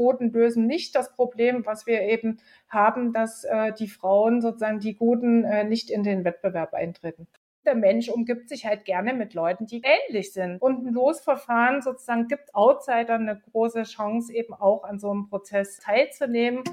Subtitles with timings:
[0.00, 4.96] Frauenquoten lösen nicht das Problem, was wir eben haben, dass äh, die Frauen sozusagen die
[4.96, 7.26] Guten äh, nicht in den Wettbewerb eintreten
[7.66, 10.62] der Mensch umgibt sich halt gerne mit Leuten, die ähnlich sind.
[10.62, 15.78] Und ein Losverfahren sozusagen gibt Outsidern eine große Chance, eben auch an so einem Prozess
[15.78, 16.64] teilzunehmen.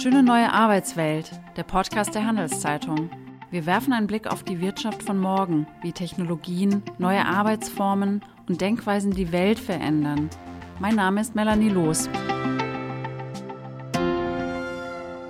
[0.00, 3.10] Schöne neue Arbeitswelt, der Podcast der Handelszeitung.
[3.50, 9.10] Wir werfen einen Blick auf die Wirtschaft von morgen, wie Technologien, neue Arbeitsformen und Denkweisen
[9.10, 10.30] die Welt verändern.
[10.78, 12.08] Mein Name ist Melanie Loos.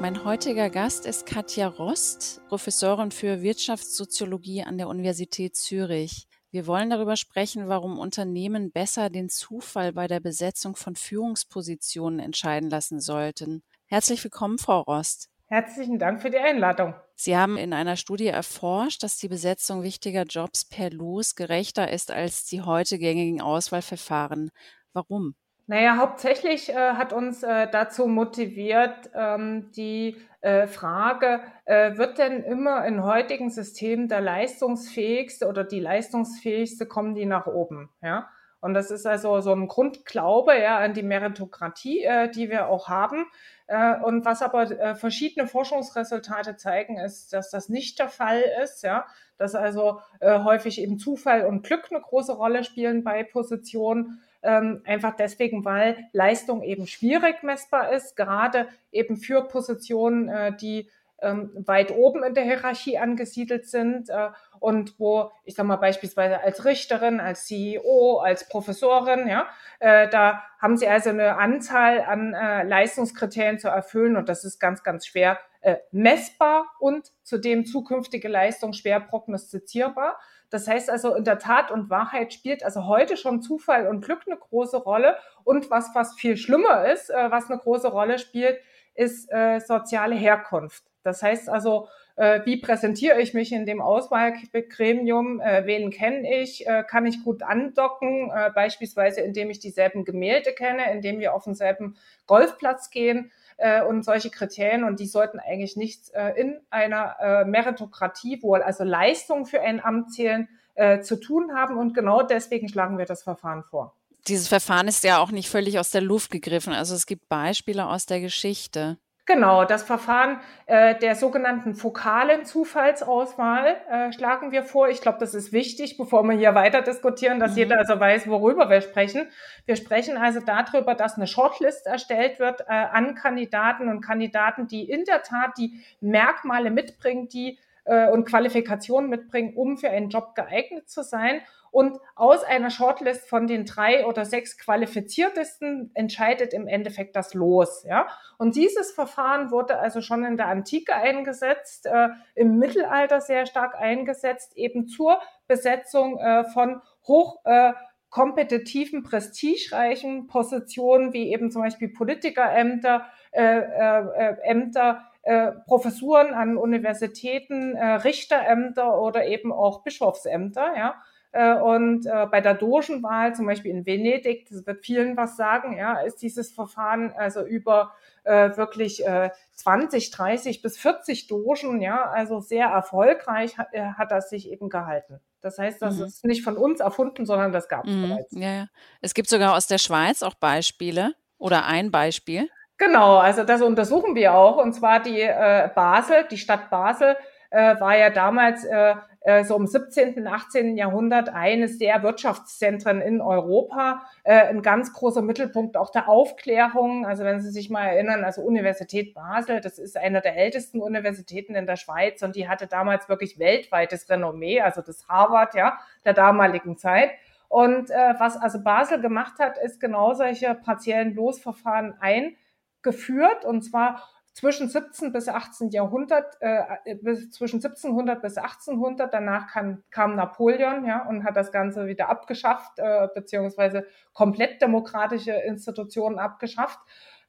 [0.07, 6.29] Mein heutiger Gast ist Katja Rost, Professorin für Wirtschaftssoziologie an der Universität Zürich.
[6.53, 12.71] Wir wollen darüber sprechen, warum Unternehmen besser den Zufall bei der Besetzung von Führungspositionen entscheiden
[12.71, 13.65] lassen sollten.
[13.87, 15.29] Herzlich willkommen, Frau Rost.
[15.47, 16.95] Herzlichen Dank für die Einladung.
[17.17, 22.13] Sie haben in einer Studie erforscht, dass die Besetzung wichtiger Jobs per Los gerechter ist
[22.13, 24.53] als die heute gängigen Auswahlverfahren.
[24.93, 25.35] Warum?
[25.69, 32.45] Naja, hauptsächlich äh, hat uns äh, dazu motiviert ähm, die äh, Frage, äh, wird denn
[32.45, 37.91] immer in heutigen Systemen der leistungsfähigste oder die leistungsfähigste kommen die nach oben?
[38.01, 38.29] Ja?
[38.61, 42.89] Und das ist also so ein Grundglaube ja, an die Meritokratie, äh, die wir auch
[42.89, 43.27] haben.
[43.67, 49.05] Äh, und was aber verschiedene Forschungsresultate zeigen, ist, dass das nicht der Fall ist, ja,
[49.39, 55.17] dass also häufig eben Zufall und Glück eine große Rolle spielen bei Positionen ähm, einfach
[55.17, 60.89] deswegen, weil Leistung eben schwierig messbar ist, gerade eben für Positionen, äh, die
[61.23, 64.29] ähm, weit oben in der Hierarchie angesiedelt sind äh,
[64.61, 69.47] und wo, ich sag mal beispielsweise als Richterin, als CEO, als Professorin, ja,
[69.81, 74.59] äh, da haben sie also eine Anzahl an äh, Leistungskriterien zu erfüllen und das ist
[74.59, 80.19] ganz, ganz schwer äh, messbar und zudem zukünftige Leistung schwer prognostizierbar.
[80.51, 84.23] Das heißt also, in der Tat und Wahrheit spielt also heute schon Zufall und Glück
[84.27, 85.17] eine große Rolle.
[85.45, 88.59] Und was, was viel schlimmer ist, äh, was eine große Rolle spielt,
[88.95, 90.85] ist äh, soziale Herkunft.
[91.03, 96.67] Das heißt also, äh, wie präsentiere ich mich in dem Auswahlgremium, äh, wen kenne ich,
[96.67, 101.45] äh, kann ich gut andocken, äh, beispielsweise indem ich dieselben Gemälde kenne, indem wir auf
[101.45, 101.97] denselben
[102.27, 107.45] Golfplatz gehen äh, und solche Kriterien und die sollten eigentlich nicht äh, in einer äh,
[107.45, 112.69] Meritokratie, wo also Leistungen für ein Amt zählen, äh, zu tun haben und genau deswegen
[112.69, 113.95] schlagen wir das Verfahren vor.
[114.29, 116.73] Dieses Verfahren ist ja auch nicht völlig aus der Luft gegriffen.
[116.73, 118.99] Also es gibt Beispiele aus der Geschichte.
[119.27, 124.89] Genau, das Verfahren äh, der sogenannten fokalen Zufallsauswahl äh, schlagen wir vor.
[124.89, 127.59] Ich glaube, das ist wichtig, bevor wir hier weiter diskutieren, dass mhm.
[127.59, 129.27] jeder also weiß, worüber wir sprechen.
[129.65, 134.89] Wir sprechen also darüber, dass eine Shortlist erstellt wird äh, an Kandidaten und Kandidaten, die
[134.89, 140.37] in der Tat die Merkmale mitbringen, die äh, und Qualifikationen mitbringen, um für einen Job
[140.37, 141.41] geeignet zu sein.
[141.77, 147.85] Und aus einer Shortlist von den drei oder sechs qualifiziertesten entscheidet im Endeffekt das Los.
[147.87, 148.07] Ja?
[148.39, 153.75] Und dieses Verfahren wurde also schon in der Antike eingesetzt, äh, im Mittelalter sehr stark
[153.75, 157.75] eingesetzt, eben zur Besetzung äh, von hoch äh,
[158.09, 167.77] kompetitiven, prestigereichen Positionen, wie eben zum Beispiel Politikerämter, äh, äh, Ämter, äh, Professuren an Universitäten,
[167.77, 170.95] Richterämter oder eben auch Bischofsämter, ja.
[171.37, 175.77] Äh, und äh, bei der Dogenwahl, zum Beispiel in Venedig, das wird vielen was sagen,
[175.77, 177.93] ja, ist dieses Verfahren also über
[178.25, 184.11] äh, wirklich äh, 20, 30 bis 40 Dogen, ja, also sehr erfolgreich hat, äh, hat
[184.13, 185.21] das sich eben gehalten.
[185.43, 186.05] Das heißt, das mhm.
[186.05, 188.09] ist nicht von uns erfunden, sondern das gab es mhm.
[188.09, 188.33] bereits.
[188.33, 188.67] Ja, ja.
[189.03, 192.49] Es gibt sogar aus der Schweiz auch Beispiele oder ein Beispiel.
[192.79, 194.57] Genau, also das untersuchen wir auch.
[194.57, 197.17] Und zwar die äh, Basel, die Stadt Basel
[197.51, 198.95] äh, war ja damals äh,
[199.27, 200.77] äh, so im 17., 18.
[200.77, 207.05] Jahrhundert eines der Wirtschaftszentren in Europa, äh, ein ganz großer Mittelpunkt auch der Aufklärung.
[207.05, 211.57] Also wenn Sie sich mal erinnern, also Universität Basel, das ist eine der ältesten Universitäten
[211.57, 216.15] in der Schweiz und die hatte damals wirklich weltweites Renommee, also das Harvard ja der
[216.15, 217.11] damaligen Zeit.
[217.49, 224.05] Und äh, was also Basel gemacht hat, ist genau solche partiellen Losverfahren eingeführt und zwar
[224.37, 229.13] zwischen 17 bis 18 Jahrhundert, äh, bis, zwischen 1700 bis 1800.
[229.13, 235.33] Danach kam, kam Napoleon ja, und hat das Ganze wieder abgeschafft, äh, beziehungsweise komplett demokratische
[235.33, 236.79] Institutionen abgeschafft.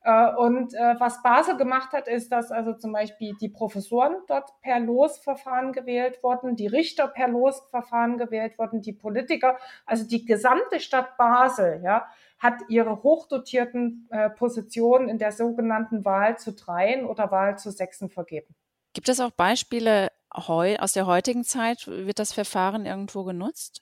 [0.07, 4.50] Äh, und äh, was Basel gemacht hat, ist, dass also zum Beispiel die Professoren dort
[4.62, 10.80] per Losverfahren gewählt wurden, die Richter per Losverfahren gewählt wurden, die Politiker, also die gesamte
[10.80, 12.07] Stadt Basel, ja,
[12.39, 18.09] hat ihre hochdotierten äh, Positionen in der sogenannten Wahl zu dreien oder Wahl zu sechsen
[18.09, 18.56] vergeben.
[18.94, 21.86] Gibt es auch Beispiele aus der heutigen Zeit?
[21.86, 23.81] Wird das Verfahren irgendwo genutzt?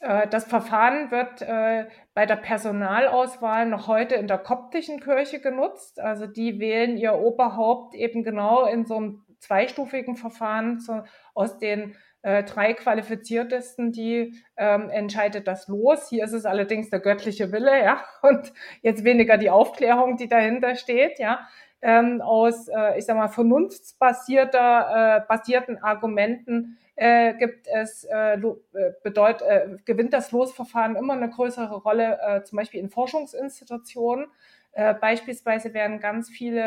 [0.00, 6.00] Äh, das Verfahren wird äh, bei der Personalauswahl noch heute in der koptischen Kirche genutzt.
[6.00, 11.04] Also die wählen ihr Oberhaupt eben genau in so einem zweistufigen Verfahren zu,
[11.34, 16.08] aus den äh, drei qualifiziertesten, die ähm, entscheidet das los.
[16.08, 20.74] Hier ist es allerdings der göttliche Wille, ja, und jetzt weniger die Aufklärung, die dahinter
[20.74, 21.46] steht, ja.
[21.86, 28.56] Ähm, aus, äh, ich sag mal, vernunftsbasierter, äh, basierten Argumenten äh, gibt es, äh, äh,
[29.02, 34.28] bedeut, äh, gewinnt das Losverfahren immer eine größere Rolle, äh, zum Beispiel in Forschungsinstitutionen.
[34.72, 36.60] Äh, beispielsweise werden ganz viele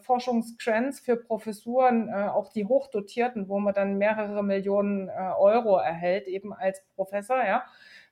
[0.00, 5.76] äh, Forschungsgrants für Professuren, äh, auch die hochdotierten, wo man dann mehrere Millionen äh, Euro
[5.76, 7.64] erhält, eben als Professor, ja,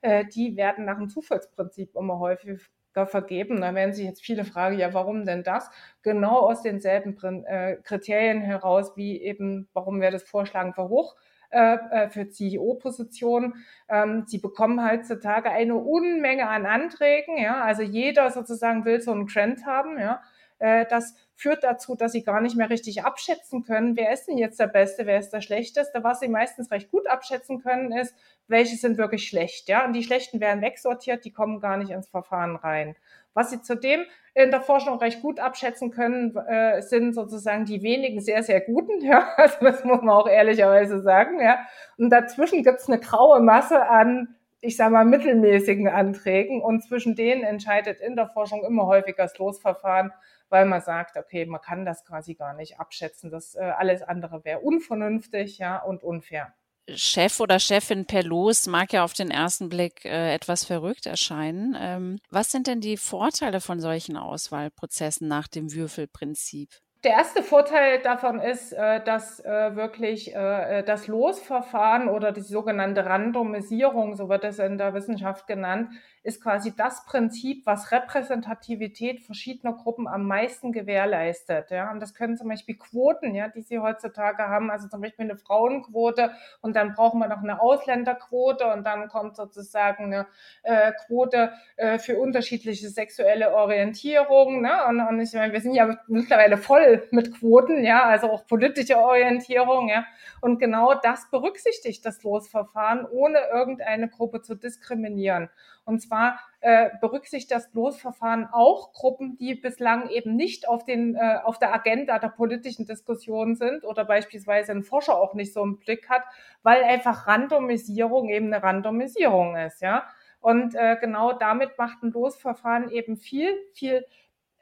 [0.02, 2.58] äh, die werden nach dem Zufallsprinzip immer häufiger
[2.94, 3.60] vergeben.
[3.60, 5.70] Da werden sich jetzt viele fragen, ja, warum denn das?
[6.02, 11.16] Genau aus denselben äh, Kriterien heraus, wie eben, warum wir das vorschlagen für hoch
[11.50, 13.54] äh, äh, für CEO-Positionen.
[13.88, 17.38] Ähm, sie bekommen heutzutage eine Unmenge an Anträgen.
[17.38, 19.98] Ja, also jeder sozusagen will so einen Trend haben.
[19.98, 20.22] Ja,
[20.60, 24.60] das führt dazu, dass sie gar nicht mehr richtig abschätzen können, wer ist denn jetzt
[24.60, 26.04] der Beste, wer ist der Schlechteste.
[26.04, 28.14] Was sie meistens recht gut abschätzen können, ist,
[28.46, 29.68] welche sind wirklich schlecht.
[29.68, 32.94] Ja, und die Schlechten werden wegsortiert, die kommen gar nicht ins Verfahren rein.
[33.32, 34.04] Was sie zudem
[34.34, 39.00] in der Forschung recht gut abschätzen können, äh, sind sozusagen die wenigen sehr, sehr guten.
[39.02, 41.40] Ja, also das muss man auch ehrlicherweise sagen.
[41.40, 41.58] Ja,
[41.96, 47.14] und dazwischen gibt es eine graue Masse an, ich sage mal, mittelmäßigen Anträgen und zwischen
[47.14, 50.12] denen entscheidet in der Forschung immer häufiger das Losverfahren,
[50.50, 53.30] weil man sagt, okay, man kann das quasi gar nicht abschätzen.
[53.30, 56.52] Das äh, alles andere wäre unvernünftig, ja, und unfair.
[56.88, 61.76] Chef oder Chefin per Los mag ja auf den ersten Blick äh, etwas verrückt erscheinen.
[61.78, 66.70] Ähm, was sind denn die Vorteile von solchen Auswahlprozessen nach dem Würfelprinzip?
[67.02, 73.06] Der erste Vorteil davon ist, äh, dass äh, wirklich äh, das Losverfahren oder die sogenannte
[73.06, 79.72] Randomisierung, so wird es in der Wissenschaft genannt, ist quasi das Prinzip, was Repräsentativität verschiedener
[79.72, 81.70] Gruppen am meisten gewährleistet.
[81.70, 85.24] Ja, und das können zum Beispiel Quoten, ja, die sie heutzutage haben, also zum Beispiel
[85.24, 90.26] eine Frauenquote und dann brauchen wir noch eine Ausländerquote und dann kommt sozusagen eine
[90.62, 94.60] äh, Quote äh, für unterschiedliche sexuelle Orientierungen.
[94.60, 94.84] Ne?
[94.88, 98.98] Und, und ich meine, wir sind ja mittlerweile voll mit Quoten, ja, also auch politische
[98.98, 100.04] Orientierung, ja.
[100.42, 105.50] Und genau das berücksichtigt das Losverfahren, ohne irgendeine Gruppe zu diskriminieren.
[105.90, 111.38] Und zwar äh, berücksichtigt das Losverfahren auch Gruppen, die bislang eben nicht auf, den, äh,
[111.42, 115.80] auf der Agenda der politischen Diskussion sind oder beispielsweise ein Forscher auch nicht so im
[115.80, 116.22] Blick hat,
[116.62, 120.04] weil einfach Randomisierung eben eine Randomisierung ist, ja.
[120.38, 124.06] Und äh, genau damit macht ein Losverfahren eben viel, viel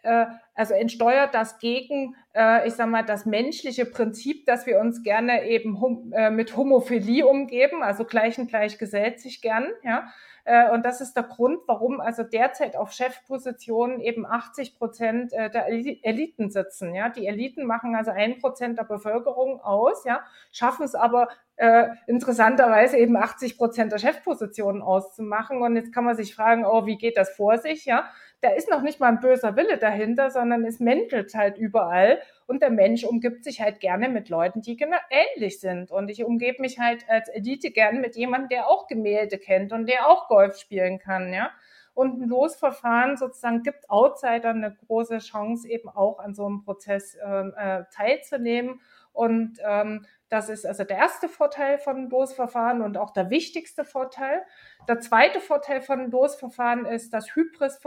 [0.03, 5.47] also entsteuert das gegen, äh, ich sag mal, das menschliche Prinzip, dass wir uns gerne
[5.49, 10.09] eben hum, äh, mit Homophilie umgeben, also gleich und gleich gesellt sich gern, ja.
[10.49, 15.51] Äh, und das ist der Grund, warum also derzeit auf Chefpositionen eben 80 Prozent äh,
[15.51, 16.95] der Eliten sitzen.
[16.95, 21.89] Ja, die Eliten machen also ein Prozent der Bevölkerung aus, ja, schaffen es aber äh,
[22.07, 25.61] interessanterweise eben 80 Prozent der Chefpositionen auszumachen.
[25.61, 27.85] Und jetzt kann man sich fragen, oh, wie geht das vor sich?
[27.85, 28.09] Ja,
[28.41, 32.21] da ist noch nicht mal ein böser Wille dahinter, sondern es mäntelt halt überall.
[32.47, 35.91] Und der Mensch umgibt sich halt gerne mit Leuten, die genau ähnlich sind.
[35.91, 39.87] Und ich umgebe mich halt als Elite gerne mit jemandem, der auch Gemälde kennt und
[39.87, 41.51] der auch Golf spielen kann, ja.
[41.95, 47.19] Und ein Losverfahren sozusagen gibt Outsidern eine große Chance, eben auch an so einem Prozess
[47.25, 48.81] ähm, äh, teilzunehmen.
[49.13, 54.43] Und ähm, das ist also der erste Vorteil von Losverfahren und auch der wichtigste Vorteil.
[54.87, 57.81] Der zweite Vorteil von Losverfahren ist, dass Hybris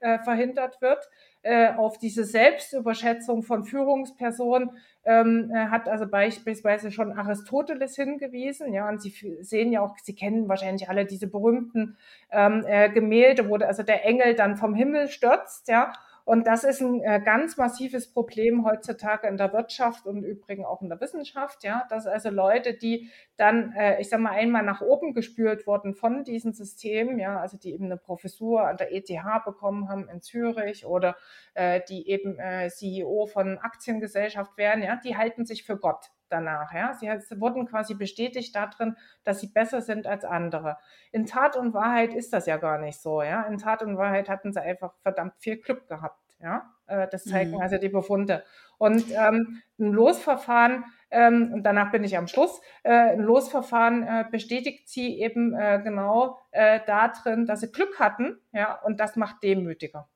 [0.00, 1.08] äh, verhindert wird.
[1.42, 4.70] Äh, auf diese Selbstüberschätzung von Führungspersonen
[5.04, 8.72] ähm, äh, hat also beispielsweise schon Aristoteles hingewiesen.
[8.72, 11.96] Ja, und Sie sehen ja auch, Sie kennen wahrscheinlich alle diese berühmten
[12.30, 15.68] ähm, äh, Gemälde, wo also der Engel dann vom Himmel stürzt.
[15.68, 15.92] Ja,
[16.28, 20.82] und das ist ein äh, ganz massives Problem heutzutage in der Wirtschaft und übrigens auch
[20.82, 24.82] in der Wissenschaft, ja, dass also Leute, die dann, äh, ich sag mal, einmal nach
[24.82, 29.08] oben gespült wurden von diesen Systemen, ja, also die eben eine Professur an der ETH
[29.46, 31.16] bekommen haben in Zürich oder
[31.54, 32.36] äh, die eben
[32.68, 36.72] CEO von Aktiengesellschaft wären, ja, die halten sich für Gott danach.
[36.72, 36.94] Ja?
[36.94, 37.08] Sie
[37.40, 40.78] wurden quasi bestätigt darin, dass sie besser sind als andere.
[41.12, 43.22] In Tat und Wahrheit ist das ja gar nicht so.
[43.22, 43.42] Ja?
[43.42, 46.20] In Tat und Wahrheit hatten sie einfach verdammt viel Glück gehabt.
[46.40, 46.70] Ja?
[46.86, 47.60] Äh, das zeigen mhm.
[47.60, 48.44] also die Befunde.
[48.78, 54.24] Und ähm, ein Losverfahren, ähm, und danach bin ich am Schluss, äh, ein Losverfahren äh,
[54.30, 59.42] bestätigt sie eben äh, genau äh, darin, dass sie Glück hatten, ja, und das macht
[59.42, 60.08] demütiger.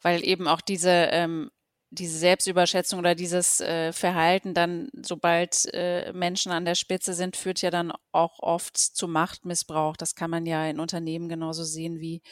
[0.00, 1.50] Weil eben auch diese ähm,
[1.92, 7.60] diese Selbstüberschätzung oder dieses äh, Verhalten dann, sobald äh, Menschen an der Spitze sind, führt
[7.60, 9.96] ja dann auch oft zu Machtmissbrauch.
[9.98, 12.22] Das kann man ja in Unternehmen genauso sehen wie,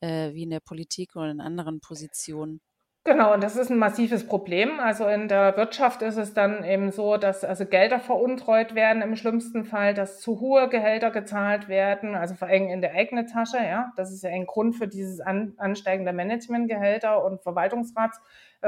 [0.00, 2.60] äh, wie in der Politik oder in anderen Positionen.
[3.06, 4.80] Genau, und das ist ein massives Problem.
[4.80, 9.14] Also in der Wirtschaft ist es dann eben so, dass also Gelder veruntreut werden im
[9.14, 13.58] schlimmsten Fall, dass zu hohe Gehälter gezahlt werden, also vor allem in der eigenen Tasche.
[13.58, 18.20] Ja, das ist ja ein Grund für dieses an, ansteigende Managementgehälter und Verwaltungsrats-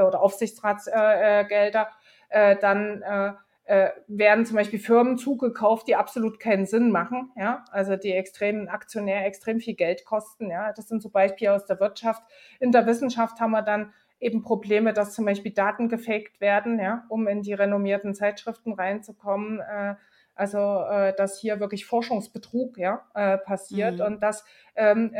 [0.03, 1.89] oder Aufsichtsratsgelder.
[2.29, 7.65] Äh, äh, dann äh, werden zum Beispiel Firmen zugekauft, die absolut keinen Sinn machen, ja,
[7.71, 11.79] also die extremen Aktionär extrem viel Geld kosten, ja, das sind so Beispiele aus der
[11.81, 12.23] Wirtschaft.
[12.61, 17.05] In der Wissenschaft haben wir dann eben Probleme, dass zum Beispiel Daten gefaked werden, ja,
[17.09, 19.59] um in die renommierten Zeitschriften reinzukommen.
[19.59, 19.95] Äh,
[20.33, 24.05] also äh, dass hier wirklich Forschungsbetrug ja, äh, passiert mhm.
[24.05, 25.11] und das ähm,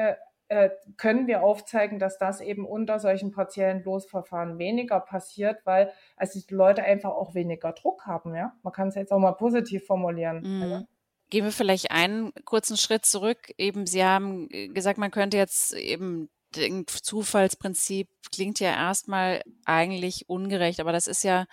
[0.50, 6.40] äh, können wir aufzeigen, dass das eben unter solchen partiellen Losverfahren weniger passiert, weil also
[6.40, 8.36] die Leute einfach auch weniger Druck haben.
[8.36, 8.54] Ja?
[8.64, 10.42] Man kann es jetzt auch mal positiv formulieren.
[10.44, 10.64] Mhm.
[10.64, 10.88] Also.
[11.30, 13.52] Gehen wir vielleicht einen kurzen Schritt zurück.
[13.58, 20.92] Eben, Sie haben gesagt, man könnte jetzt eben Zufallsprinzip klingt ja erstmal eigentlich ungerecht, aber
[20.92, 21.46] das ist ja,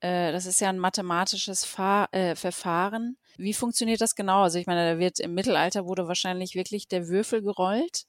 [0.00, 3.16] äh, das ist ja ein mathematisches Fahr äh, Verfahren.
[3.36, 4.42] Wie funktioniert das genau?
[4.42, 8.06] Also ich meine, da wird im Mittelalter wurde wahrscheinlich wirklich der Würfel gerollt.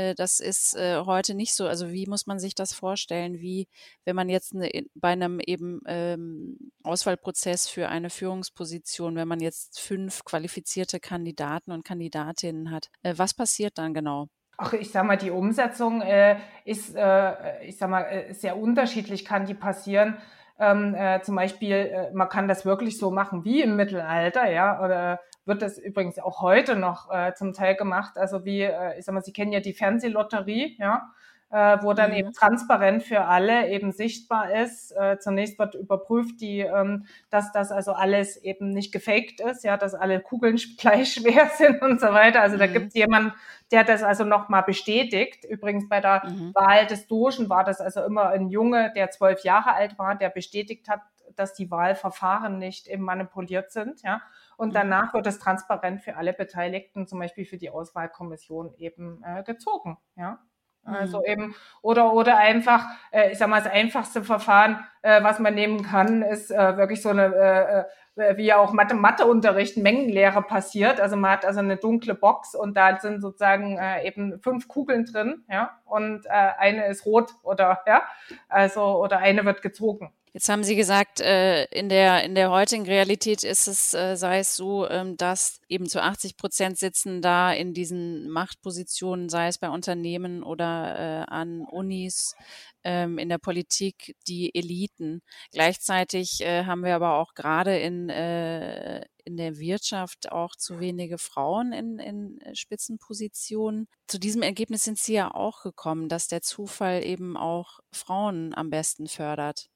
[0.00, 1.66] Äh, das ist äh, heute nicht so.
[1.66, 3.40] Also wie muss man sich das vorstellen?
[3.40, 3.68] Wie,
[4.04, 9.80] wenn man jetzt eine, bei einem eben ähm, Auswahlprozess für eine Führungsposition, wenn man jetzt
[9.80, 14.28] fünf qualifizierte Kandidaten und Kandidatinnen hat, äh, was passiert dann genau?
[14.58, 19.24] Ach, ich sag mal, die Umsetzung äh, ist, äh, ich sag mal, äh, sehr unterschiedlich
[19.24, 20.18] kann die passieren.
[20.58, 25.20] Ähm, äh, zum Beispiel, man kann das wirklich so machen wie im Mittelalter, ja, oder
[25.44, 28.18] wird das übrigens auch heute noch äh, zum Teil gemacht.
[28.18, 31.10] Also wie, äh, ich sag mal, Sie kennen ja die Fernsehlotterie, ja
[31.50, 32.16] äh, wo dann mhm.
[32.16, 34.92] eben transparent für alle eben sichtbar ist.
[34.92, 39.76] Äh, zunächst wird überprüft, die, ähm, dass das also alles eben nicht gefaked ist, ja,
[39.76, 42.40] dass alle Kugeln gleich schwer sind und so weiter.
[42.40, 42.60] Also mhm.
[42.60, 43.32] da gibt es jemanden,
[43.72, 45.44] der das also nochmal bestätigt.
[45.44, 46.54] Übrigens bei der mhm.
[46.54, 50.30] Wahl des Dogen war das also immer ein Junge, der zwölf Jahre alt war, der
[50.30, 51.00] bestätigt hat,
[51.36, 54.20] dass die Wahlverfahren nicht eben manipuliert sind, ja.
[54.60, 54.74] Und mhm.
[54.74, 59.96] danach wird es transparent für alle Beteiligten, zum Beispiel für die Auswahlkommission eben äh, gezogen,
[60.16, 60.38] ja.
[60.84, 61.24] Also mhm.
[61.26, 65.82] eben, oder, oder einfach, äh, ich sag mal, das einfachste Verfahren, äh, was man nehmen
[65.82, 67.86] kann, ist äh, wirklich so eine,
[68.16, 71.00] äh, äh, wie ja auch Mathe, Matheunterricht, Mengenlehre passiert.
[71.00, 75.06] Also man hat also eine dunkle Box und da sind sozusagen äh, eben fünf Kugeln
[75.06, 78.02] drin, ja, und äh, eine ist rot oder, ja,
[78.48, 80.12] also, oder eine wird gezogen.
[80.32, 84.38] Jetzt haben Sie gesagt, äh, in der in der heutigen Realität ist es, äh, sei
[84.38, 89.58] es so, ähm, dass eben zu 80 Prozent sitzen da in diesen Machtpositionen, sei es
[89.58, 92.36] bei Unternehmen oder äh, an Unis,
[92.84, 95.22] ähm, in der Politik die Eliten.
[95.50, 101.98] Gleichzeitig haben wir aber auch gerade in in der Wirtschaft auch zu wenige Frauen in,
[101.98, 103.86] in Spitzenpositionen.
[104.06, 108.70] Zu diesem Ergebnis sind Sie ja auch gekommen, dass der Zufall eben auch Frauen am
[108.70, 109.68] besten fördert.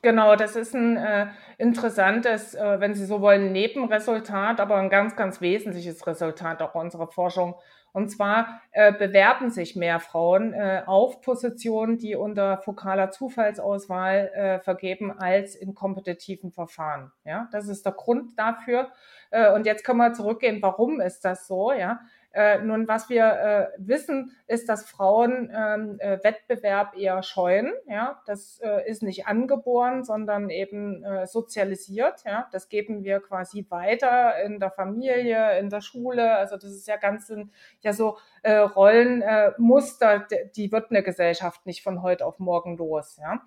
[0.00, 1.26] Genau, das ist ein äh,
[1.58, 7.08] interessantes, äh, wenn Sie so wollen, Nebenresultat, aber ein ganz, ganz wesentliches Resultat auch unserer
[7.08, 7.56] Forschung.
[7.92, 14.60] Und zwar äh, bewerben sich mehr Frauen äh, auf Positionen, die unter fokaler Zufallsauswahl äh,
[14.60, 17.10] vergeben, als in kompetitiven Verfahren.
[17.24, 18.92] Ja, das ist der Grund dafür.
[19.30, 21.72] Äh, und jetzt können wir zurückgehen, warum ist das so?
[21.72, 22.00] Ja,
[22.38, 27.72] äh, nun, was wir äh, wissen, ist, dass Frauen ähm, äh, Wettbewerb eher scheuen.
[27.88, 32.22] Ja, das äh, ist nicht angeboren, sondern eben äh, sozialisiert.
[32.24, 36.36] Ja, das geben wir quasi weiter in der Familie, in der Schule.
[36.36, 37.32] Also das ist ja ganz
[37.80, 40.28] ja so äh, Rollenmuster.
[40.54, 43.18] die wird eine Gesellschaft nicht von heute auf morgen los.
[43.20, 43.42] Ja,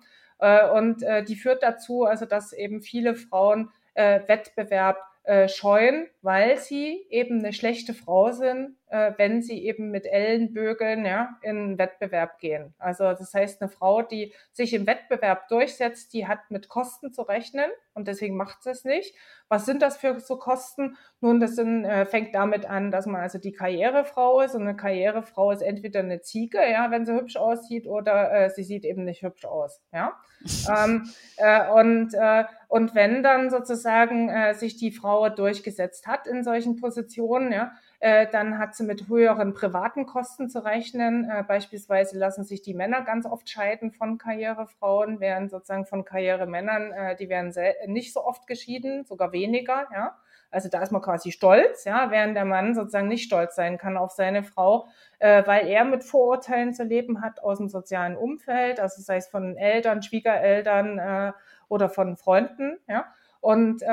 [0.72, 4.98] und die führt dazu, also dass eben viele Frauen Wettbewerb
[5.46, 11.38] scheuen, weil sie eben eine schlechte Frau sind, äh, wenn sie eben mit Ellenbögeln ja,
[11.40, 12.74] in Wettbewerb gehen.
[12.78, 17.22] Also das heißt, eine Frau, die sich im Wettbewerb durchsetzt, die hat mit Kosten zu
[17.22, 19.14] rechnen und deswegen macht sie es nicht.
[19.48, 20.96] Was sind das für so Kosten?
[21.20, 24.76] Nun, das sind, äh, fängt damit an, dass man also die Karrierefrau ist und eine
[24.76, 29.04] Karrierefrau ist entweder eine Ziege, ja, wenn sie hübsch aussieht, oder äh, sie sieht eben
[29.04, 30.16] nicht hübsch aus, ja.
[30.76, 36.44] ähm, äh, und, äh, und wenn dann sozusagen äh, sich die Frau durchgesetzt hat in
[36.44, 37.72] solchen Positionen, ja,
[38.02, 41.30] äh, dann hat sie mit höheren privaten Kosten zu rechnen.
[41.30, 46.90] Äh, beispielsweise lassen sich die Männer ganz oft scheiden von Karrierefrauen, während sozusagen von Karrieremännern,
[46.90, 47.54] äh, die werden
[47.86, 49.86] nicht so oft geschieden, sogar weniger.
[49.94, 50.16] Ja?
[50.50, 53.96] Also da ist man quasi stolz, ja, während der Mann sozusagen nicht stolz sein kann
[53.96, 54.88] auf seine Frau,
[55.20, 59.28] äh, weil er mit Vorurteilen zu leben hat aus dem sozialen Umfeld, also sei es
[59.28, 61.32] von Eltern, Schwiegereltern äh,
[61.68, 63.06] oder von Freunden, ja.
[63.42, 63.86] Und äh,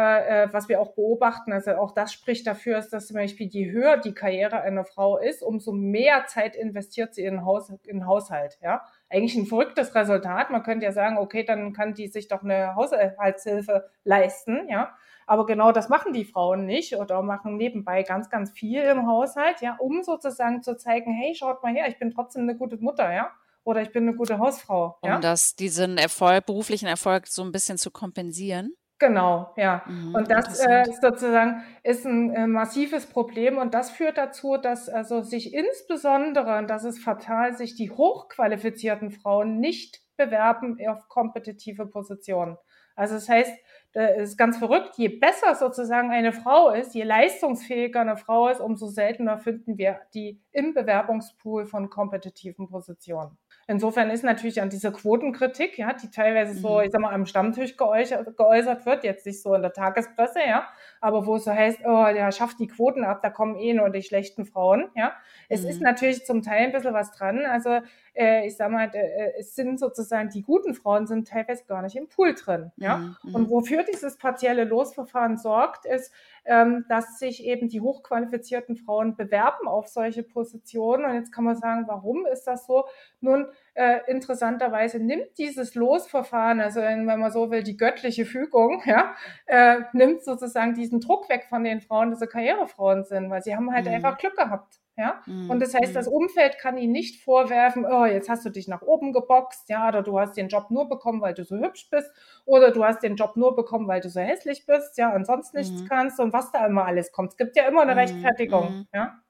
[0.44, 3.72] äh, was wir auch beobachten, also auch das spricht dafür, ist, dass zum Beispiel je
[3.72, 8.60] höher die Karriere einer Frau ist, umso mehr Zeit investiert sie in, Haus, in Haushalt.
[8.62, 10.52] Ja, eigentlich ein verrücktes Resultat.
[10.52, 14.70] Man könnte ja sagen, okay, dann kann die sich doch eine Haushaltshilfe leisten.
[14.70, 19.08] Ja, aber genau das machen die Frauen nicht oder machen nebenbei ganz, ganz viel im
[19.08, 19.62] Haushalt.
[19.62, 23.12] Ja, um sozusagen zu zeigen, hey, schaut mal her, ich bin trotzdem eine gute Mutter.
[23.12, 23.32] Ja,
[23.64, 25.00] oder ich bin eine gute Hausfrau.
[25.02, 25.20] Um ja?
[25.20, 28.76] das, diesen Erfolg, beruflichen Erfolg so ein bisschen zu kompensieren.
[29.00, 29.84] Genau, ja.
[29.88, 34.90] Mhm, und das äh, sozusagen ist ein äh, massives Problem und das führt dazu, dass
[34.90, 41.86] also sich insbesondere, und das ist fatal, sich die hochqualifizierten Frauen nicht bewerben auf kompetitive
[41.86, 42.58] Positionen.
[42.98, 43.54] Also das heißt,
[43.94, 48.60] das ist ganz verrückt, je besser sozusagen eine Frau ist, je leistungsfähiger eine Frau ist,
[48.60, 53.38] umso seltener finden wir die im Bewerbungspool von kompetitiven Positionen.
[53.70, 56.86] Insofern ist natürlich an dieser Quotenkritik, ja, die teilweise so, mhm.
[56.86, 60.68] ich sag mal, am Stammtisch geäußert, geäußert wird, jetzt nicht so in der Tagespresse, ja,
[61.02, 63.90] aber wo es so heißt, oh, der schafft die Quoten ab, da kommen eh nur
[63.90, 65.14] die schlechten Frauen, ja.
[65.48, 65.70] Es mhm.
[65.70, 67.46] ist natürlich zum Teil ein bisschen was dran.
[67.46, 67.80] Also
[68.14, 71.96] äh, ich sag mal, äh, es sind sozusagen die guten Frauen sind teilweise gar nicht
[71.96, 73.16] im Pool drin, ja.
[73.24, 73.36] Mhm.
[73.36, 76.12] Und wofür dieses partielle Losverfahren sorgt, ist,
[76.46, 81.06] ähm, dass sich eben die hochqualifizierten Frauen bewerben auf solche Positionen.
[81.06, 82.86] Und jetzt kann man sagen, warum ist das so?
[83.22, 83.48] Nun,
[83.80, 89.78] äh, interessanterweise nimmt dieses Losverfahren, also wenn man so will, die göttliche Fügung, ja, äh,
[89.94, 93.72] nimmt sozusagen diesen Druck weg von den Frauen, dass sie Karrierefrauen sind, weil sie haben
[93.72, 93.94] halt mhm.
[93.94, 94.82] einfach Glück gehabt.
[94.98, 95.22] Ja?
[95.26, 95.50] Mhm.
[95.50, 96.14] Und das heißt, das mhm.
[96.14, 100.04] Umfeld kann ihnen nicht vorwerfen, oh, jetzt hast du dich nach oben geboxt, ja, oder
[100.04, 102.12] du hast den Job nur bekommen, weil du so hübsch bist,
[102.44, 105.54] oder du hast den Job nur bekommen, weil du so hässlich bist, ja, und sonst
[105.54, 105.88] nichts mhm.
[105.88, 107.32] kannst und was da immer alles kommt.
[107.32, 108.00] Es gibt ja immer eine mhm.
[108.00, 108.88] Rechtfertigung, mhm.
[108.94, 109.22] ja.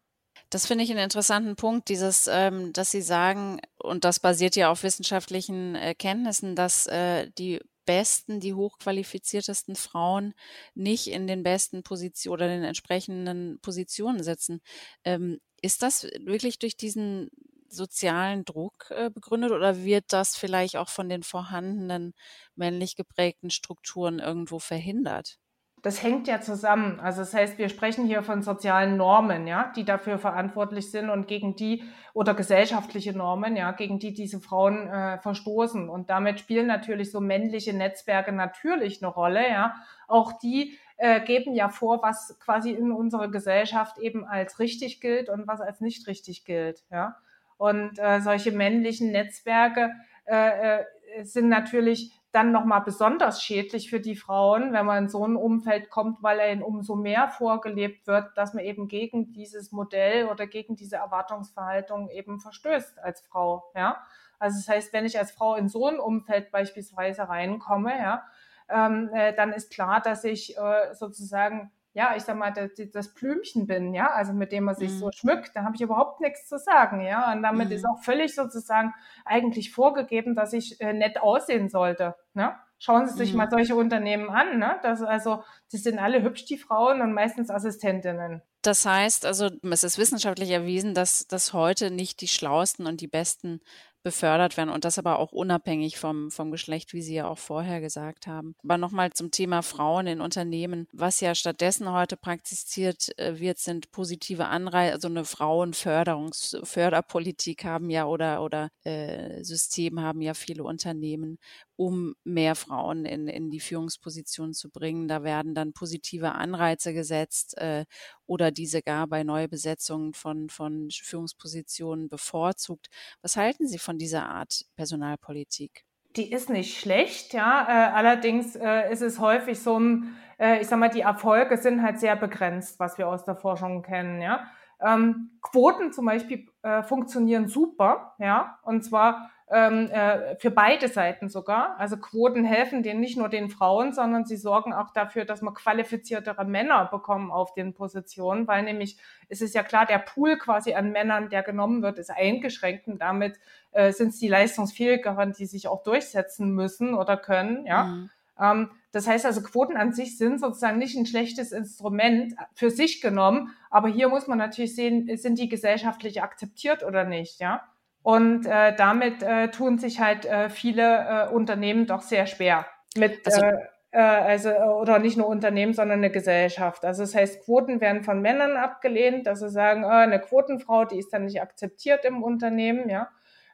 [0.50, 4.72] Das finde ich einen interessanten Punkt, dieses, ähm, dass Sie sagen, und das basiert ja
[4.72, 10.34] auf wissenschaftlichen Erkenntnissen, dass äh, die besten, die hochqualifiziertesten Frauen
[10.76, 14.62] nicht in den besten Positionen oder den entsprechenden Positionen sitzen.
[15.04, 17.30] Ähm, ist das wirklich durch diesen
[17.68, 22.14] sozialen Druck äh, begründet oder wird das vielleicht auch von den vorhandenen
[22.56, 25.40] männlich geprägten Strukturen irgendwo verhindert?
[25.82, 27.00] Das hängt ja zusammen.
[27.00, 31.28] Also das heißt, wir sprechen hier von sozialen Normen, ja, die dafür verantwortlich sind und
[31.28, 35.88] gegen die oder gesellschaftliche Normen, ja, gegen die diese Frauen äh, verstoßen.
[35.88, 39.76] Und damit spielen natürlich so männliche Netzwerke natürlich eine Rolle, ja.
[40.08, 45.30] Auch die äh, geben ja vor, was quasi in unserer Gesellschaft eben als richtig gilt
[45.30, 46.84] und was als nicht richtig gilt.
[46.92, 47.16] Ja?
[47.58, 49.92] Und äh, solche männlichen Netzwerke
[50.26, 50.86] äh, äh
[51.24, 55.90] sind natürlich dann nochmal besonders schädlich für die Frauen, wenn man in so ein Umfeld
[55.90, 60.76] kommt, weil ihnen umso mehr vorgelebt wird, dass man eben gegen dieses Modell oder gegen
[60.76, 63.72] diese Erwartungsverhaltung eben verstößt als Frau.
[63.76, 64.04] Ja?
[64.38, 68.24] Also das heißt, wenn ich als Frau in so ein Umfeld beispielsweise reinkomme, ja,
[68.70, 73.14] ähm, äh, dann ist klar, dass ich äh, sozusagen ja, ich sag mal, das, das
[73.14, 74.98] Blümchen bin, ja, also mit dem man sich mhm.
[74.98, 77.32] so schmückt, da habe ich überhaupt nichts zu sagen, ja.
[77.32, 77.76] Und damit mhm.
[77.76, 78.94] ist auch völlig sozusagen
[79.26, 82.16] eigentlich vorgegeben, dass ich äh, nett aussehen sollte.
[82.34, 82.56] Ne?
[82.78, 83.40] Schauen Sie sich mhm.
[83.40, 84.80] mal solche Unternehmen an, ne?
[84.84, 88.42] Das, also, die sind alle hübsch, die Frauen, und meistens Assistentinnen.
[88.62, 93.08] Das heißt, also es ist wissenschaftlich erwiesen, dass, dass heute nicht die schlauesten und die
[93.08, 93.62] besten
[94.04, 97.82] befördert werden und das aber auch unabhängig vom, vom Geschlecht, wie Sie ja auch vorher
[97.82, 98.56] gesagt haben.
[98.64, 100.88] Aber nochmal zum Thema Frauen in Unternehmen.
[100.94, 107.90] Was ja stattdessen heute praktiziert äh, wird, sind positive Anreize, also eine Frauenförderungs Förderpolitik haben
[107.90, 111.38] ja oder, oder äh, System haben ja viele Unternehmen,
[111.80, 115.08] um mehr Frauen in, in die Führungsposition zu bringen.
[115.08, 117.86] Da werden dann positive Anreize gesetzt äh,
[118.26, 122.88] oder diese gar bei Neubesetzungen von, von Führungspositionen bevorzugt.
[123.22, 125.86] Was halten Sie von dieser Art Personalpolitik?
[126.18, 127.66] Die ist nicht schlecht, ja.
[127.70, 131.82] Äh, allerdings äh, ist es häufig so ein, äh, ich sag mal, die Erfolge sind
[131.82, 134.52] halt sehr begrenzt, was wir aus der Forschung kennen, ja.
[134.82, 138.60] Ähm, Quoten zum Beispiel äh, funktionieren super, ja.
[138.64, 141.80] Und zwar ähm, äh, für beide Seiten sogar.
[141.80, 145.56] Also Quoten helfen denen nicht nur den Frauen, sondern sie sorgen auch dafür, dass man
[145.56, 150.76] qualifiziertere Männer bekommen auf den Positionen, weil nämlich es ist ja klar, der Pool quasi
[150.76, 153.40] an Männern, der genommen wird, ist eingeschränkt und damit
[153.72, 157.84] äh, sind es die Leistungsfähigeren, die sich auch durchsetzen müssen oder können, ja.
[157.86, 158.10] Mhm.
[158.40, 163.02] Ähm, das heißt also, Quoten an sich sind sozusagen nicht ein schlechtes Instrument für sich
[163.02, 167.64] genommen, aber hier muss man natürlich sehen, sind die gesellschaftlich akzeptiert oder nicht, ja.
[168.10, 172.66] Und äh, damit äh, tun sich halt äh, viele äh, Unternehmen doch sehr schwer
[172.98, 176.86] mit also, äh, äh, also oder nicht nur Unternehmen, sondern eine Gesellschaft.
[176.86, 180.98] Also das heißt, Quoten werden von Männern abgelehnt, dass sie sagen, oh, eine Quotenfrau, die
[180.98, 183.10] ist dann nicht akzeptiert im Unternehmen, ja.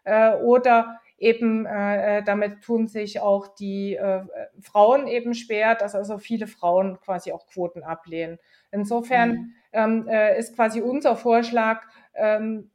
[0.06, 4.22] Äh, oder eben äh, damit tun sich auch die äh,
[4.62, 8.39] Frauen eben schwer, dass also viele Frauen quasi auch Quoten ablehnen.
[8.72, 9.54] Insofern mhm.
[9.74, 11.82] ähm, äh, ist quasi unser Vorschlag,
[12.13, 12.72] ähm,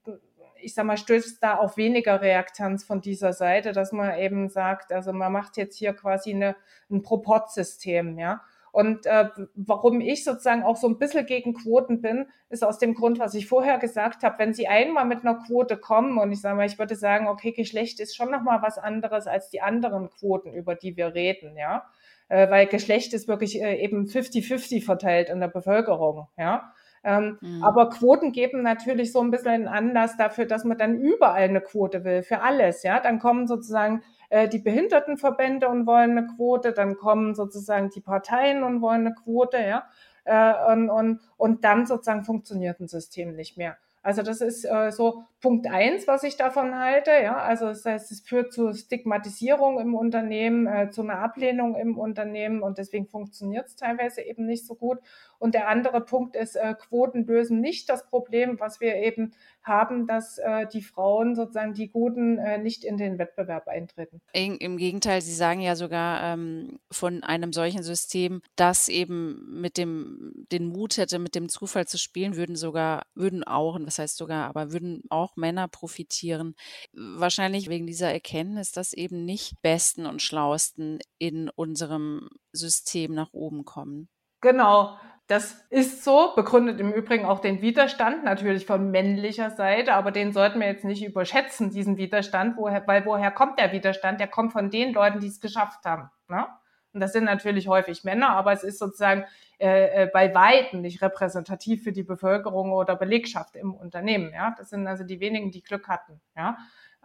[0.62, 4.92] ich sag mal, stößt da auf weniger Reaktanz von dieser Seite, dass man eben sagt,
[4.92, 6.56] also man macht jetzt hier quasi eine,
[6.90, 8.42] ein Proportsystem, ja.
[8.72, 12.94] Und äh, warum ich sozusagen auch so ein bisschen gegen Quoten bin, ist aus dem
[12.94, 14.38] Grund, was ich vorher gesagt habe.
[14.38, 17.52] Wenn Sie einmal mit einer Quote kommen und ich sage mal, ich würde sagen, okay,
[17.52, 21.84] Geschlecht ist schon nochmal was anderes als die anderen Quoten, über die wir reden, ja.
[22.28, 26.72] Äh, weil Geschlecht ist wirklich äh, eben 50-50 verteilt in der Bevölkerung, ja.
[27.02, 27.64] Ähm, mhm.
[27.64, 31.60] Aber Quoten geben natürlich so ein bisschen einen Anlass dafür, dass man dann überall eine
[31.60, 32.82] Quote will, für alles.
[32.82, 38.00] Ja, dann kommen sozusagen äh, die Behindertenverbände und wollen eine Quote, dann kommen sozusagen die
[38.00, 39.84] Parteien und wollen eine Quote, ja.
[40.24, 43.76] Äh, und, und, und dann sozusagen funktioniert ein System nicht mehr.
[44.02, 47.10] Also das ist äh, so Punkt eins, was ich davon halte.
[47.10, 51.98] Ja, also das heißt, es führt zu Stigmatisierung im Unternehmen, äh, zu einer Ablehnung im
[51.98, 54.98] Unternehmen und deswegen funktioniert es teilweise eben nicht so gut.
[55.38, 60.06] Und der andere Punkt ist, äh, Quoten lösen nicht das Problem, was wir eben haben,
[60.06, 64.20] dass äh, die Frauen sozusagen die Guten äh, nicht in den Wettbewerb eintreten.
[64.32, 70.46] Im Gegenteil, Sie sagen ja sogar ähm, von einem solchen System, das eben mit dem
[70.52, 74.48] den Mut hätte, mit dem Zufall zu spielen, würden sogar, würden auch, was heißt sogar,
[74.48, 76.54] aber würden auch Männer profitieren.
[76.92, 83.64] Wahrscheinlich wegen dieser Erkenntnis, dass eben nicht Besten und Schlausten in unserem System nach oben
[83.64, 84.08] kommen.
[84.40, 84.98] Genau.
[85.26, 90.32] Das ist so, begründet im Übrigen auch den Widerstand, natürlich von männlicher Seite, aber den
[90.32, 94.18] sollten wir jetzt nicht überschätzen, diesen Widerstand, woher, weil woher kommt der Widerstand?
[94.18, 96.10] Der kommt von den Leuten, die es geschafft haben.
[96.26, 96.48] Ne?
[96.92, 99.24] Und das sind natürlich häufig Männer, aber es ist sozusagen
[99.58, 104.32] äh, äh, bei Weitem nicht repräsentativ für die Bevölkerung oder Belegschaft im Unternehmen.
[104.32, 104.54] Ja?
[104.58, 106.20] Das sind also die wenigen, die Glück hatten.
[106.36, 106.58] Ja?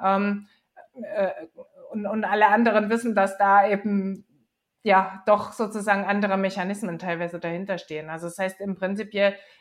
[0.04, 0.48] Ähm,
[0.94, 1.32] äh,
[1.92, 4.26] und, und alle anderen wissen, dass da eben
[4.84, 8.10] ja doch sozusagen andere Mechanismen teilweise dahinter stehen.
[8.10, 9.14] Also das heißt im Prinzip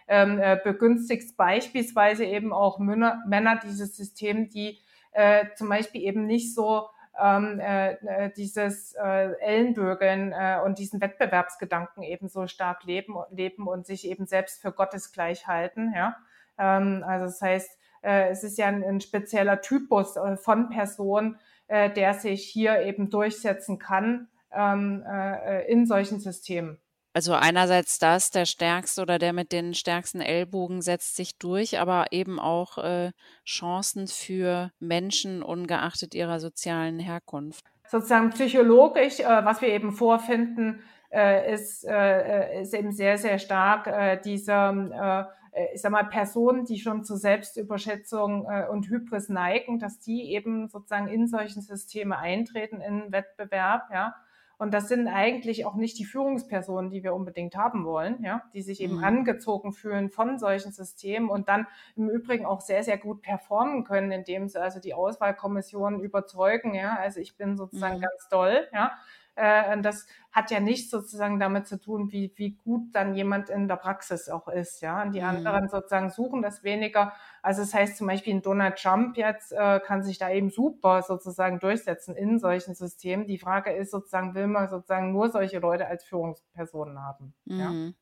[0.06, 4.80] ähm, äh, begünstigt beispielsweise eben auch Männer, Männer dieses System, die
[5.12, 6.88] äh, zum Beispiel eben nicht so
[7.20, 13.66] ähm, äh, äh dieses äh, Ellenbürgeln äh, und diesen Wettbewerbsgedanken eben so stark leben, leben
[13.68, 15.92] und sich eben selbst für Gottes gleich halten.
[15.94, 16.16] Ja?
[16.59, 21.38] Ähm, also das heißt, äh, es ist ja ein, ein spezieller Typus äh, von Person,
[21.68, 26.79] äh, der sich hier eben durchsetzen kann ähm, äh, in solchen Systemen.
[27.16, 32.07] Also einerseits das, der Stärkste oder der mit den stärksten Ellbogen setzt sich durch, aber
[32.11, 33.12] eben auch äh,
[33.46, 37.64] Chancen für Menschen ungeachtet ihrer sozialen Herkunft.
[37.87, 43.87] Sozusagen psychologisch, äh, was wir eben vorfinden, äh, ist, äh, ist eben sehr, sehr stark
[43.87, 49.79] äh, dieser, äh, ich sag mal, Personen, die schon zur Selbstüberschätzung äh, und Hybris neigen,
[49.79, 54.16] dass die eben sozusagen in solchen Systeme eintreten, in Wettbewerb, ja
[54.58, 58.62] und das sind eigentlich auch nicht die Führungspersonen, die wir unbedingt haben wollen, ja, die
[58.62, 59.04] sich eben mhm.
[59.04, 64.12] angezogen fühlen von solchen Systemen und dann im Übrigen auch sehr, sehr gut performen können,
[64.12, 66.96] indem sie also die Auswahlkommissionen überzeugen, ja.
[66.96, 68.02] Also ich bin sozusagen mhm.
[68.02, 68.92] ganz toll, ja.
[69.36, 73.68] Äh, das hat ja nichts sozusagen damit zu tun, wie, wie gut dann jemand in
[73.68, 74.80] der Praxis auch ist.
[74.80, 75.26] Ja, und die mhm.
[75.26, 77.12] anderen sozusagen suchen das weniger.
[77.42, 81.02] Also das heißt zum Beispiel, ein Donald Trump jetzt äh, kann sich da eben super
[81.02, 83.26] sozusagen durchsetzen in solchen Systemen.
[83.26, 87.34] Die Frage ist sozusagen, will man sozusagen nur solche Leute als Führungspersonen haben?
[87.44, 87.58] Mhm.
[87.58, 87.70] Ja?
[87.70, 87.94] Mhm.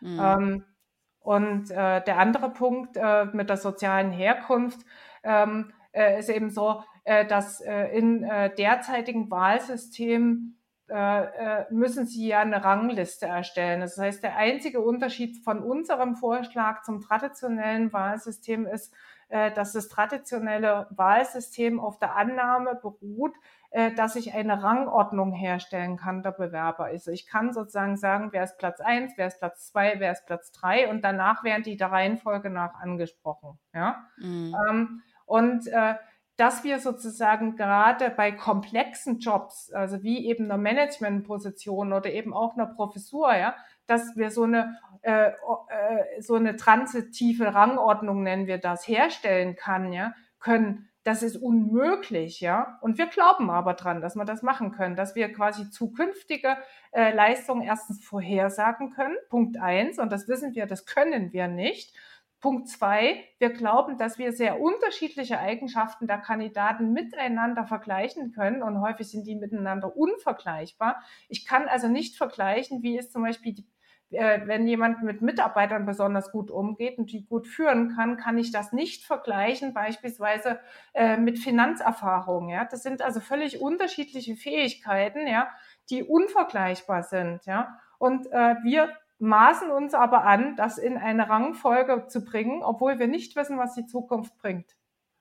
[0.00, 0.64] Ähm,
[1.20, 4.80] und äh, der andere Punkt äh, mit der sozialen Herkunft
[5.22, 10.57] ähm, äh, ist eben so, äh, dass äh, in äh, derzeitigen Wahlsystemen
[11.70, 13.80] müssen Sie ja eine Rangliste erstellen.
[13.80, 18.94] Das heißt, der einzige Unterschied von unserem Vorschlag zum traditionellen Wahlsystem ist,
[19.28, 23.34] äh, dass das traditionelle Wahlsystem auf der Annahme beruht,
[23.96, 26.86] dass ich eine Rangordnung herstellen kann der Bewerber.
[26.86, 30.24] Also ich kann sozusagen sagen, wer ist Platz eins, wer ist Platz zwei, wer ist
[30.24, 33.58] Platz drei und danach werden die der Reihenfolge nach angesprochen.
[33.74, 34.06] Ja?
[34.16, 34.56] Mhm.
[34.70, 35.96] Ähm, und äh,
[36.38, 42.54] dass wir sozusagen gerade bei komplexen Jobs, also wie eben einer Managementposition oder eben auch
[42.54, 48.58] einer Professur, ja, dass wir so eine äh, äh, so eine transitive Rangordnung nennen wir
[48.58, 50.88] das herstellen kann, ja, können.
[51.02, 52.78] Das ist unmöglich, ja.
[52.82, 56.56] Und wir glauben aber dran, dass wir das machen können, dass wir quasi zukünftige
[56.92, 59.16] äh, Leistungen erstens vorhersagen können.
[59.28, 59.98] Punkt eins.
[59.98, 61.94] Und das wissen wir, das können wir nicht.
[62.40, 68.80] Punkt zwei, wir glauben, dass wir sehr unterschiedliche Eigenschaften der Kandidaten miteinander vergleichen können und
[68.80, 71.02] häufig sind die miteinander unvergleichbar.
[71.28, 73.66] Ich kann also nicht vergleichen, wie ist zum Beispiel die
[74.10, 78.50] äh, wenn jemand mit Mitarbeitern besonders gut umgeht und die gut führen kann, kann ich
[78.50, 80.60] das nicht vergleichen, beispielsweise
[80.94, 82.48] äh, mit Finanzerfahrungen.
[82.50, 85.50] Ja, das sind also völlig unterschiedliche Fähigkeiten, ja,
[85.90, 87.44] die unvergleichbar sind.
[87.44, 92.98] Ja, und äh, wir maßen uns aber an, das in eine Rangfolge zu bringen, obwohl
[92.98, 94.78] wir nicht wissen, was die Zukunft bringt.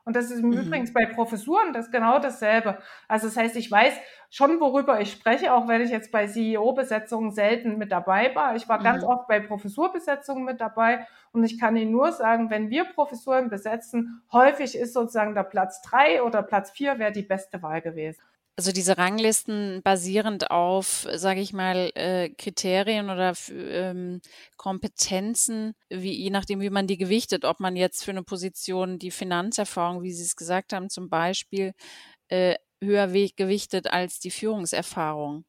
[0.07, 0.53] Und das ist mhm.
[0.53, 2.77] übrigens bei Professuren das genau dasselbe.
[3.09, 3.93] Also das heißt, ich weiß
[4.29, 8.55] schon, worüber ich spreche, auch wenn ich jetzt bei CEO-Besetzungen selten mit dabei war.
[8.55, 8.83] Ich war mhm.
[8.83, 13.49] ganz oft bei Professurbesetzungen mit dabei und ich kann Ihnen nur sagen, wenn wir Professuren
[13.49, 18.21] besetzen, häufig ist sozusagen der Platz drei oder Platz vier wäre die beste Wahl gewesen.
[18.57, 24.19] Also diese Ranglisten basierend auf, sage ich mal, äh, Kriterien oder ähm,
[24.57, 29.11] Kompetenzen, wie je nachdem, wie man die gewichtet, ob man jetzt für eine Position die
[29.11, 31.73] Finanzerfahrung, wie Sie es gesagt haben, zum Beispiel
[32.29, 35.45] äh, höher gewichtet als die Führungserfahrung.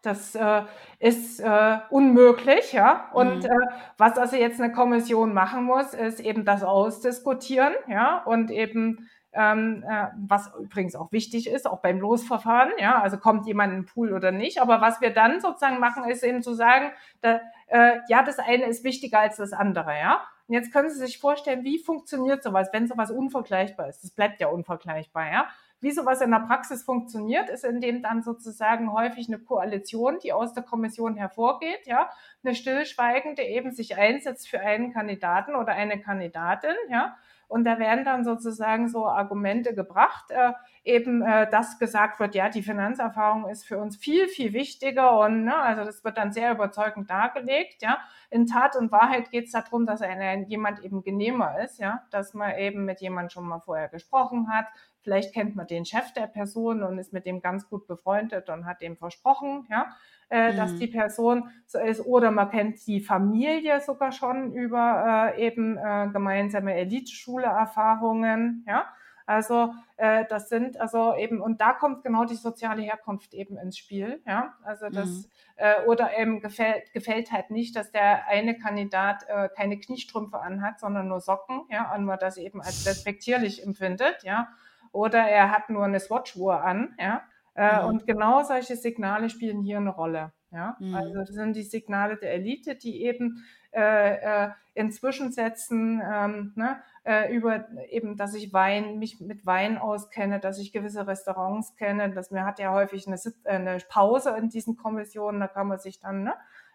[0.00, 0.62] Das äh,
[1.00, 3.10] ist äh, unmöglich, ja.
[3.12, 3.50] Und mhm.
[3.50, 3.66] äh,
[3.98, 9.84] was also jetzt eine Kommission machen muss, ist eben das ausdiskutieren, ja, und eben ähm,
[9.88, 13.86] äh, was übrigens auch wichtig ist, auch beim Losverfahren, ja, also kommt jemand in den
[13.86, 14.60] Pool oder nicht.
[14.60, 18.64] Aber was wir dann sozusagen machen, ist eben zu sagen, da, äh, ja, das eine
[18.64, 20.22] ist wichtiger als das andere, ja.
[20.48, 24.02] Und jetzt können Sie sich vorstellen, wie funktioniert sowas, wenn sowas unvergleichbar ist.
[24.02, 25.48] Das bleibt ja unvergleichbar, ja.
[25.80, 30.52] Wie sowas in der Praxis funktioniert, ist, indem dann sozusagen häufig eine Koalition, die aus
[30.52, 32.10] der Kommission hervorgeht, ja,
[32.42, 37.16] eine stillschweigende eben sich einsetzt für einen Kandidaten oder eine Kandidatin, ja,
[37.48, 40.52] und da werden dann sozusagen so Argumente gebracht, äh,
[40.84, 45.44] eben, äh, dass gesagt wird, ja, die Finanzerfahrung ist für uns viel, viel wichtiger und
[45.44, 47.98] ne, also das wird dann sehr überzeugend dargelegt, ja.
[48.30, 52.34] In Tat und Wahrheit geht es darum, dass ein, jemand eben genehmer ist, ja, dass
[52.34, 54.66] man eben mit jemandem schon mal vorher gesprochen hat.
[55.00, 58.66] Vielleicht kennt man den Chef der Person und ist mit dem ganz gut befreundet und
[58.66, 59.86] hat dem versprochen, ja
[60.30, 60.56] äh, mhm.
[60.56, 62.04] dass die Person so ist.
[62.04, 68.64] Oder man kennt die Familie sogar schon über äh, eben äh, gemeinsame Eliteschule-Erfahrungen.
[68.66, 68.86] Ja,
[69.28, 73.76] also äh, das sind also eben und da kommt genau die soziale Herkunft eben ins
[73.76, 74.22] Spiel.
[74.26, 75.24] Ja, also das mhm.
[75.56, 80.80] äh, oder eben gefällt, gefällt halt nicht, dass der eine Kandidat äh, keine Kniestrümpfe anhat,
[80.80, 81.60] sondern nur Socken.
[81.68, 84.22] Ja, und man das eben als respektierlich empfindet.
[84.22, 84.48] Ja,
[84.92, 86.94] oder er hat nur eine Swatch-Uhr an.
[86.98, 87.22] Ja,
[87.58, 87.88] äh, mhm.
[87.88, 90.32] Und genau solche Signale spielen hier eine Rolle.
[90.52, 90.76] Ja?
[90.78, 90.94] Mhm.
[90.94, 96.80] Also das sind die Signale der Elite, die eben äh, äh, inzwischen setzen, ähm, ne,
[97.02, 102.10] äh, über eben, dass ich Wein, mich mit Wein auskenne, dass ich gewisse Restaurants kenne,
[102.10, 105.98] dass mir hat ja häufig eine, eine Pause in diesen Kommissionen, da kann man sich
[105.98, 106.34] dann ne,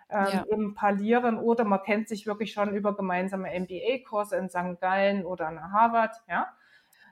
[0.10, 0.46] ähm, ja.
[0.52, 4.82] eben parlieren oder man kennt sich wirklich schon über gemeinsame MBA-Kurse in St.
[4.82, 6.48] Gallen oder in Harvard, ja.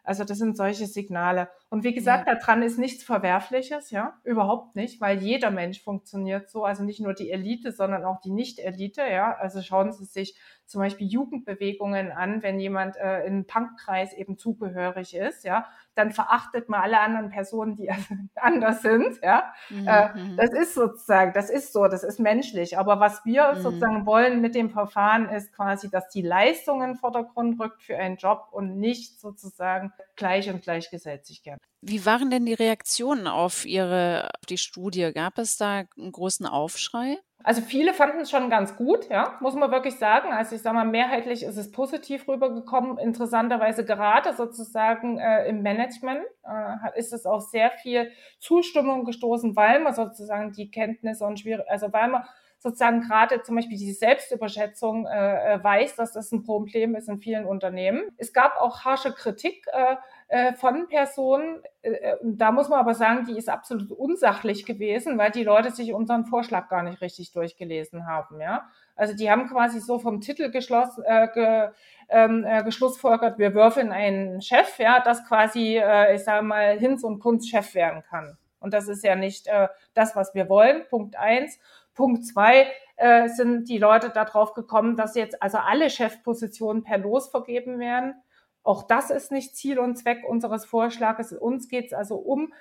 [0.03, 1.49] Also das sind solche Signale.
[1.69, 2.35] Und wie gesagt, ja.
[2.35, 7.13] daran ist nichts Verwerfliches, ja, überhaupt nicht, weil jeder Mensch funktioniert so, also nicht nur
[7.13, 9.35] die Elite, sondern auch die Nicht-Elite, ja.
[9.35, 15.13] Also schauen Sie sich zum Beispiel Jugendbewegungen an, wenn jemand äh, in Punkkreis eben zugehörig
[15.15, 15.67] ist, ja,
[16.01, 17.89] dann verachtet man alle anderen Personen, die
[18.35, 19.53] anders sind, ja.
[19.69, 19.87] Mhm.
[19.87, 20.37] Äh, mhm.
[20.37, 22.77] das ist sozusagen, das ist so, das ist menschlich.
[22.77, 23.61] Aber was wir mhm.
[23.61, 27.97] sozusagen wollen mit dem Verfahren ist quasi, dass die Leistung in den Vordergrund rückt für
[27.97, 31.59] einen Job und nicht sozusagen gleich und gleichgesetzt werden.
[31.81, 35.11] Wie waren denn die Reaktionen auf Ihre, auf die Studie?
[35.13, 37.17] Gab es da einen großen Aufschrei?
[37.43, 40.31] Also viele fanden es schon ganz gut, ja, muss man wirklich sagen.
[40.31, 42.97] Also ich sage mal, mehrheitlich ist es positiv rübergekommen.
[42.97, 49.79] Interessanterweise gerade sozusagen äh, im Management äh, ist es auch sehr viel Zustimmung gestoßen, weil
[49.79, 52.23] man sozusagen die Kenntnisse und schwierig, also weil man
[52.61, 57.19] sozusagen gerade zum Beispiel diese Selbstüberschätzung äh, äh, weiß, dass das ein Problem ist in
[57.19, 58.03] vielen Unternehmen.
[58.17, 59.95] Es gab auch harsche Kritik äh,
[60.31, 61.61] äh, von Personen.
[61.81, 65.71] Äh, äh, da muss man aber sagen, die ist absolut unsachlich gewesen, weil die Leute
[65.71, 68.39] sich unseren Vorschlag gar nicht richtig durchgelesen haben.
[68.39, 71.69] Ja, also die haben quasi so vom Titel geschlossen, äh, ge,
[72.07, 77.03] ähm, äh, geschlussfolgert, wir würfeln einen Chef, ja, das quasi, äh, ich sage mal, Hinz
[77.03, 78.37] und Kunz Chef werden kann.
[78.61, 80.83] Und das ist ja nicht äh, das, was wir wollen.
[80.89, 81.59] Punkt eins.
[81.93, 87.27] Punkt zwei äh, sind die Leute darauf gekommen, dass jetzt also alle Chefpositionen per Los
[87.27, 88.15] vergeben werden.
[88.63, 91.33] Auch das ist nicht Ziel und Zweck unseres Vorschlages.
[91.33, 92.53] Uns geht es also um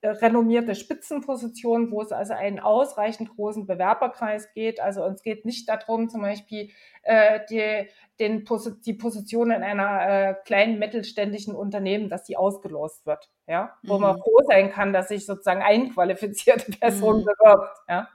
[0.00, 4.78] äh, renommierte Spitzenpositionen, wo es also einen ausreichend großen Bewerberkreis geht.
[4.78, 6.70] Also uns geht nicht darum, zum Beispiel
[7.02, 7.88] äh, die,
[8.20, 8.44] den,
[8.86, 14.02] die Position in einer äh, kleinen mittelständischen Unternehmen, dass die ausgelost wird, ja, wo mhm.
[14.02, 17.24] man froh sein kann, dass sich sozusagen einqualifizierte Person mhm.
[17.24, 18.08] bewirbt, ja.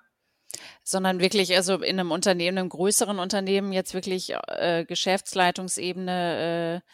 [0.85, 6.89] sondern wirklich, also in einem Unternehmen, einem größeren Unternehmen, jetzt wirklich äh, Geschäftsleitungsebene äh,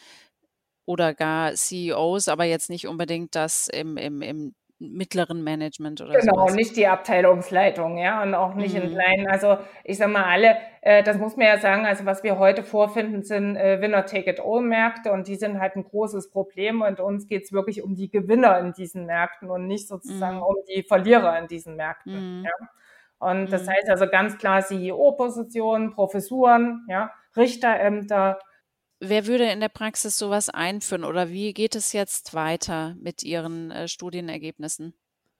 [0.90, 6.18] oder gar CEOs, aber jetzt nicht unbedingt das im, im, im mittleren Management oder so.
[6.18, 6.54] Genau, sowas.
[6.54, 8.82] nicht die Abteilungsleitung, ja, und auch nicht mhm.
[8.82, 9.28] in kleinen.
[9.28, 12.64] Also ich sag mal, alle, äh, das muss man ja sagen, also was wir heute
[12.64, 17.84] vorfinden, sind äh, Winner-Take-it-all-Märkte und die sind halt ein großes Problem und uns geht's wirklich
[17.84, 20.42] um die Gewinner in diesen Märkten und nicht sozusagen mhm.
[20.42, 22.40] um die Verlierer in diesen Märkten.
[22.40, 22.44] Mhm.
[22.46, 22.68] Ja.
[23.20, 23.70] Und das mhm.
[23.70, 28.40] heißt also ganz klar CEO-Positionen, Professuren, ja, Richterämter,
[29.02, 33.70] Wer würde in der Praxis sowas einführen oder wie geht es jetzt weiter mit Ihren
[33.70, 34.92] äh, Studienergebnissen?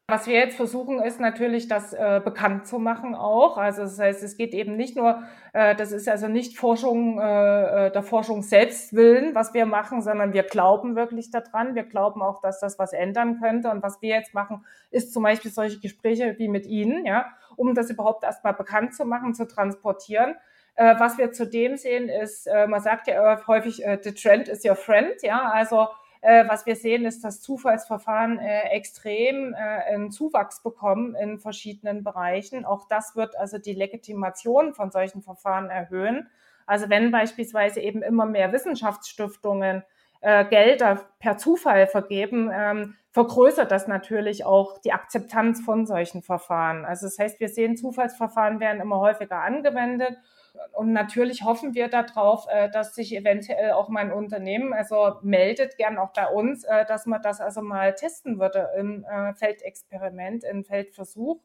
[0.08, 3.58] Was wir jetzt versuchen, ist natürlich, das äh, bekannt zu machen auch.
[3.58, 7.86] Also das heißt, es geht eben nicht nur, äh, das ist also nicht Forschung äh,
[7.86, 11.74] äh der Forschung selbst willen, was wir machen, sondern wir glauben wirklich daran.
[11.74, 13.70] Wir glauben auch, dass das was ändern könnte.
[13.70, 17.74] Und was wir jetzt machen, ist zum Beispiel solche Gespräche wie mit Ihnen, ja, um
[17.74, 20.34] das überhaupt erstmal bekannt zu machen, zu transportieren.
[20.76, 24.64] Äh, was wir zudem sehen ist, äh, man sagt ja häufig, äh, the trend is
[24.64, 25.88] your friend, ja, also
[26.22, 32.04] äh, was wir sehen ist, dass Zufallsverfahren äh, extrem äh, einen Zuwachs bekommen in verschiedenen
[32.04, 32.64] Bereichen.
[32.66, 36.28] Auch das wird also die Legitimation von solchen Verfahren erhöhen.
[36.66, 39.82] Also wenn beispielsweise eben immer mehr Wissenschaftsstiftungen
[40.22, 46.84] Gelder per Zufall vergeben, ähm, vergrößert das natürlich auch die Akzeptanz von solchen Verfahren.
[46.84, 50.18] Also das heißt, wir sehen, Zufallsverfahren werden immer häufiger angewendet
[50.72, 55.98] und natürlich hoffen wir darauf, äh, dass sich eventuell auch mein Unternehmen also meldet, gern
[55.98, 60.64] auch bei uns, äh, dass man das also mal testen würde im äh, Feldexperiment, im
[60.64, 61.40] Feldversuch.